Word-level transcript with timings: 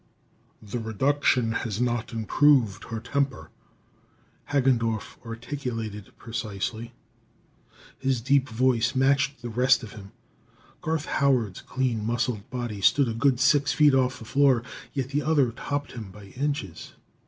"The 0.63 0.79
reduction 0.79 1.51
has 1.51 1.79
not 1.79 2.11
improved 2.11 2.85
her 2.85 2.99
temper," 2.99 3.51
Hagendorff 4.49 5.23
articulated 5.23 6.17
precisely. 6.17 6.93
His 7.99 8.19
deep 8.19 8.49
voice 8.49 8.95
matched 8.95 9.43
the 9.43 9.49
rest 9.49 9.83
of 9.83 9.91
him. 9.91 10.11
Garth 10.81 11.05
Howard's 11.05 11.61
clean 11.61 12.03
muscled 12.03 12.49
body 12.49 12.81
stood 12.81 13.09
a 13.09 13.13
good 13.13 13.39
six 13.39 13.73
feet 13.73 13.93
off 13.93 14.17
the 14.17 14.25
floor, 14.25 14.63
yet 14.95 15.09
the 15.09 15.21
other 15.21 15.51
topped 15.51 15.91
him 15.91 16.09
by 16.09 16.23
inches. 16.35 16.93